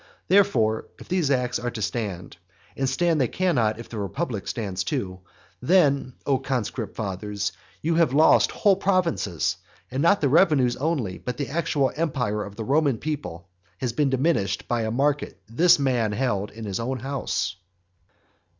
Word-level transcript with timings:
Therefore, 0.29 0.87
if 0.97 1.07
these 1.09 1.29
acts 1.29 1.59
are 1.59 1.69
to 1.69 1.81
stand, 1.83 2.37
and 2.75 2.89
stand 2.89 3.21
they 3.21 3.27
cannot 3.27 3.77
if 3.77 3.87
the 3.87 3.99
republic 3.99 4.47
stands 4.47 4.83
too, 4.83 5.19
then, 5.61 6.15
O 6.25 6.39
conscript 6.39 6.95
fathers, 6.95 7.51
you 7.83 7.93
have 7.93 8.11
lost 8.11 8.49
whole 8.51 8.75
provinces; 8.77 9.57
and 9.91 10.01
not 10.01 10.19
the 10.19 10.27
revenues 10.27 10.75
only, 10.77 11.19
but 11.19 11.37
the 11.37 11.49
actual 11.49 11.91
empire 11.95 12.43
of 12.43 12.55
the 12.55 12.63
Roman 12.63 12.97
people 12.97 13.47
has 13.77 13.93
been 13.93 14.09
diminished 14.09 14.67
by 14.67 14.81
a 14.81 14.89
market 14.89 15.39
this 15.47 15.77
man 15.77 16.13
held 16.13 16.49
in 16.49 16.65
his 16.65 16.79
own 16.79 16.97
house. 17.01 17.57